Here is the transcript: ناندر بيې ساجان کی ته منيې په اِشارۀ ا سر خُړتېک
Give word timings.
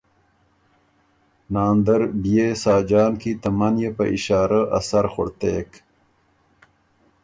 ناندر 1.53 2.01
بيې 2.23 2.47
ساجان 2.63 3.11
کی 3.21 3.31
ته 3.41 3.49
منيې 3.59 3.89
په 3.97 4.03
اِشارۀ 4.15 4.61
ا 4.77 4.79
سر 4.89 5.05
خُړتېک 5.13 5.71